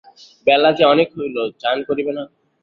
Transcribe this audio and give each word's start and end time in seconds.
বেলা 0.47 0.69
যে 0.77 0.83
অনেক 0.93 1.07
হইল, 1.17 1.37
চান 1.61 1.77
করিবে 1.87 2.11
না? 2.17 2.23